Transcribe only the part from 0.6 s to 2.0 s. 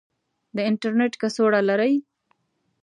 انترنیټ کڅوړه لرئ؟